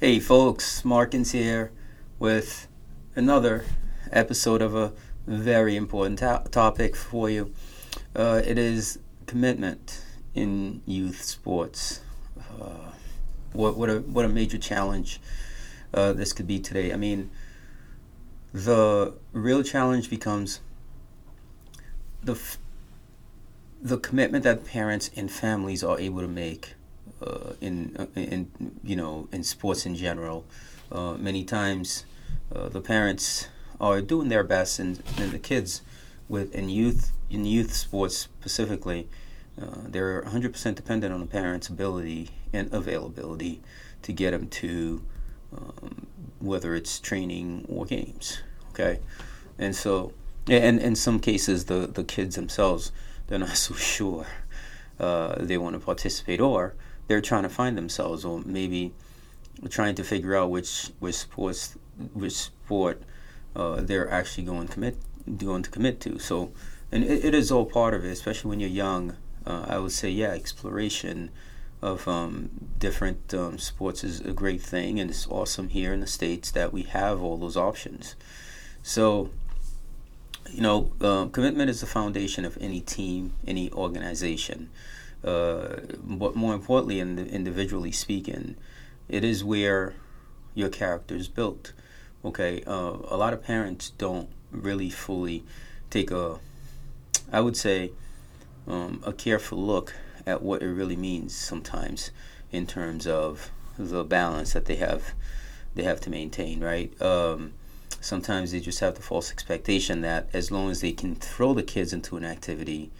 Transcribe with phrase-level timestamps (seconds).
[0.00, 1.72] Hey folks, Markins here
[2.20, 2.68] with
[3.16, 3.64] another
[4.12, 4.92] episode of a
[5.26, 7.52] very important to- topic for you.
[8.14, 10.04] Uh, it is commitment
[10.36, 12.00] in youth sports.
[12.38, 12.92] Uh,
[13.52, 15.20] what what a what a major challenge
[15.92, 16.92] uh, this could be today.
[16.92, 17.32] I mean,
[18.52, 20.60] the real challenge becomes
[22.22, 22.58] the f-
[23.82, 26.74] the commitment that parents and families are able to make
[27.20, 28.50] uh, in uh, in
[28.82, 30.44] you know in sports in general.
[30.90, 32.04] Uh, many times,
[32.54, 33.48] uh, the parents
[33.80, 35.82] are doing their best, and, and the kids
[36.28, 39.08] with in youth in youth sports specifically,
[39.60, 43.60] uh, they're 100% dependent on the parents' ability and availability
[44.02, 45.02] to get them to
[45.54, 46.06] um,
[46.38, 48.40] whether it's training or games.
[48.70, 49.00] Okay,
[49.58, 50.12] and so
[50.48, 52.92] and in some cases the the kids themselves
[53.26, 54.26] they're not so sure
[54.98, 56.74] they want to participate or
[57.08, 58.92] they're trying to find themselves or maybe
[59.68, 61.76] trying to figure out which which sports
[62.14, 63.02] which sport
[63.56, 64.96] uh, they're actually going to commit
[65.36, 66.18] going to commit to.
[66.18, 66.52] So
[66.92, 69.16] and it, it is all part of it especially when you're young.
[69.46, 71.30] Uh, I would say yeah exploration
[71.80, 76.06] of um, different um, sports is a great thing and it's awesome here in the
[76.06, 78.14] states that we have all those options.
[78.82, 79.30] So
[80.50, 84.70] you know, uh, commitment is the foundation of any team, any organization.
[85.24, 88.56] Uh, but more importantly, and individually speaking,
[89.08, 89.94] it is where
[90.54, 91.72] your character is built.
[92.24, 95.44] Okay, uh, a lot of parents don't really fully
[95.90, 96.38] take a,
[97.32, 97.92] I would say,
[98.66, 99.94] um, a careful look
[100.26, 102.10] at what it really means sometimes
[102.52, 105.14] in terms of the balance that they have
[105.74, 106.60] they have to maintain.
[106.60, 107.00] Right.
[107.00, 107.52] Um,
[108.00, 111.62] sometimes they just have the false expectation that as long as they can throw the
[111.62, 112.90] kids into an activity,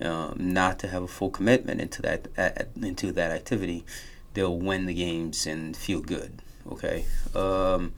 [0.00, 3.84] um, not to have a full commitment into that into that activity,
[4.34, 6.42] they'll win the games and feel good.
[6.70, 7.04] Okay.
[7.34, 7.92] Um,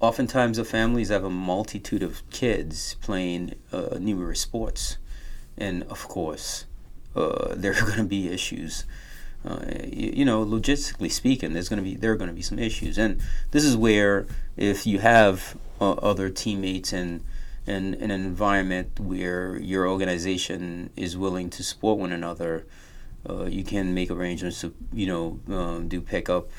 [0.00, 4.96] oftentimes, the families have a multitude of kids playing uh, numerous sports,
[5.56, 6.66] and of course,
[7.14, 8.84] uh, there are going to be issues
[9.44, 12.42] uh, you, you, know, logistically speaking, there's going to be there are going to be
[12.42, 13.20] some issues, and
[13.52, 14.26] this is where
[14.56, 17.24] if you have uh, other teammates and
[17.66, 22.66] and in an environment where your organization is willing to support one another,
[23.28, 26.50] uh, you can make arrangements to you know um, do pickup,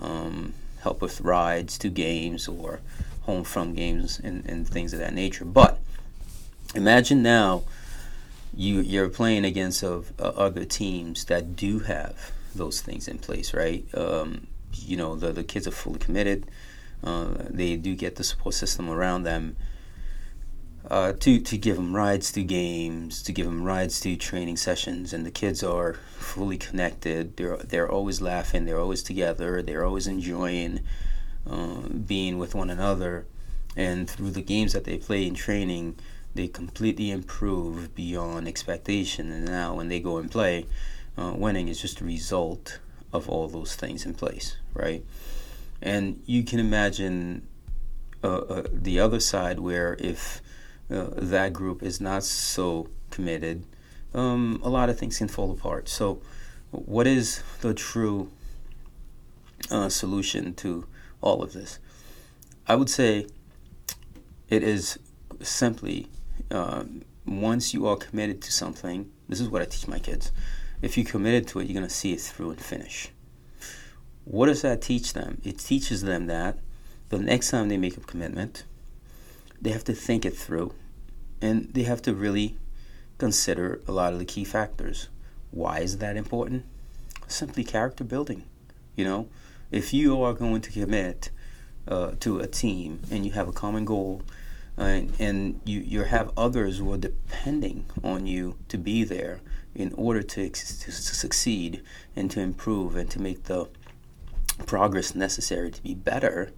[0.00, 2.80] um, help with rides to games or
[3.22, 5.44] home from games and, and things of that nature.
[5.44, 5.78] But
[6.74, 7.62] imagine now
[8.54, 13.54] you you're playing against of uh, other teams that do have those things in place,
[13.54, 13.84] right?
[13.94, 16.46] Um, you know, the the kids are fully committed.
[17.04, 19.56] Uh, they do get the support system around them
[20.90, 25.12] uh, to to give them rides to games, to give them rides to training sessions,
[25.12, 27.36] and the kids are fully connected.
[27.36, 28.64] They're they're always laughing.
[28.64, 29.62] They're always together.
[29.62, 30.80] They're always enjoying
[31.48, 33.26] uh, being with one another,
[33.76, 35.96] and through the games that they play in training
[36.38, 39.32] they completely improve beyond expectation.
[39.32, 40.66] And now when they go and play,
[41.16, 42.78] uh, winning is just a result
[43.12, 45.04] of all those things in place, right?
[45.82, 47.46] And you can imagine
[48.22, 50.40] uh, uh, the other side where if
[50.90, 53.64] uh, that group is not so committed,
[54.14, 55.88] um, a lot of things can fall apart.
[55.88, 56.20] So,
[56.70, 58.30] what is the true
[59.70, 60.86] uh, solution to
[61.20, 61.78] all of this?
[62.66, 63.26] I would say
[64.48, 64.98] it is
[65.42, 66.08] simply
[66.50, 70.32] um, once you are committed to something, this is what I teach my kids.
[70.80, 73.10] If you're committed to it, you're going to see it through and finish.
[74.24, 75.40] What does that teach them?
[75.44, 76.58] It teaches them that
[77.08, 78.64] the next time they make a commitment,
[79.60, 80.72] they have to think it through
[81.40, 82.56] and they have to really
[83.18, 85.08] consider a lot of the key factors.
[85.50, 86.64] Why is that important?
[87.26, 88.44] Simply character building.
[88.96, 89.28] You know,
[89.70, 91.30] if you are going to commit
[91.86, 94.22] uh, to a team and you have a common goal
[94.76, 99.40] and, and you, you have others who are depending on you to be there
[99.74, 101.82] in order to, to, to succeed
[102.16, 103.68] and to improve and to make the
[104.66, 106.50] progress necessary to be better,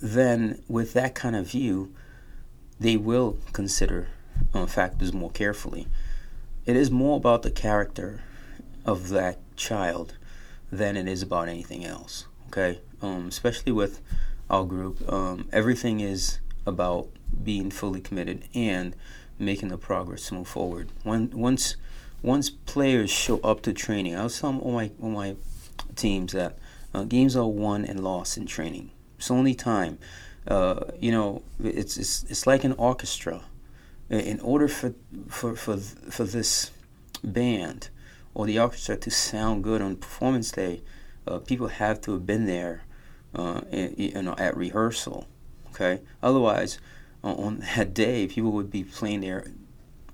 [0.00, 1.92] then with that kind of view,
[2.78, 4.08] they will consider
[4.54, 5.86] uh, factors more carefully.
[6.64, 8.22] It is more about the character
[8.84, 10.14] of that child
[10.70, 12.26] than it is about anything else.
[12.48, 14.00] Okay, um, especially with
[14.50, 17.08] our group, um, everything is about
[17.42, 18.94] being fully committed and
[19.38, 20.88] making the progress to move forward.
[21.02, 21.76] When, once
[22.22, 25.36] once players show up to training, I was telling all my all my
[25.94, 26.58] teams that
[26.94, 28.90] uh, games are won and lost in training.
[29.18, 29.98] It's only time.
[30.46, 33.42] Uh, you know, it's, it's it's like an orchestra.
[34.08, 34.94] In order for
[35.28, 36.70] for for for this
[37.24, 37.88] band
[38.34, 40.82] or the orchestra to sound good on performance day,
[41.26, 42.84] uh, people have to have been there,
[43.34, 45.26] uh, you know, at rehearsal.
[45.70, 46.78] Okay, otherwise,
[47.24, 49.46] on that day, people would be playing their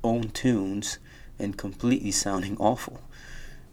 [0.02, 0.98] own tunes
[1.38, 3.00] and completely sounding awful.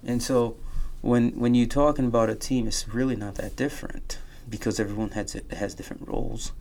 [0.04, 0.58] And so,
[1.00, 4.18] when when you're talking about a team, it's really not that different
[4.50, 6.54] because everyone has has different roles,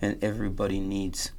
[0.00, 1.32] and everybody needs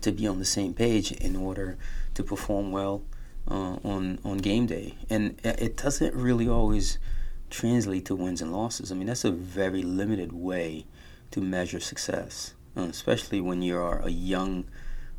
[0.00, 1.76] to be on the same page in order
[2.14, 3.02] to perform well
[3.50, 4.94] uh, on on game day.
[5.10, 6.98] And it doesn't really always
[7.50, 8.90] translate to wins and losses.
[8.90, 10.86] I mean, that's a very limited way
[11.30, 14.64] to measure success, uh, especially when you are a young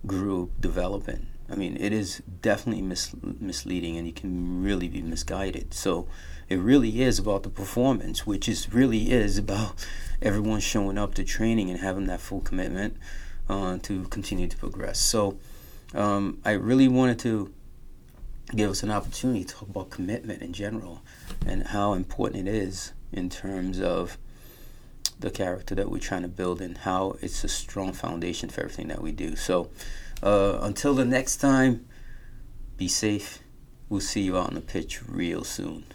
[0.06, 1.28] group developing.
[1.50, 5.74] I mean, it is definitely mis- misleading and you can really be misguided.
[5.74, 6.08] So
[6.50, 9.86] it really is about the performance, which is really is about
[10.22, 12.98] everyone showing up to training and having that full commitment
[13.50, 15.00] uh, to continue to progress.
[15.00, 15.38] So
[15.94, 17.54] um, I really wanted to
[18.56, 21.02] give us an opportunity to talk about commitment in general
[21.46, 24.18] and how important it is in terms of
[25.20, 28.88] the character that we're trying to build and how it's a strong foundation for everything
[28.88, 29.36] that we do.
[29.36, 29.70] So
[30.24, 31.88] uh, until the next time,
[32.78, 33.40] be safe.
[33.90, 35.86] We'll see you out on the pitch real soon.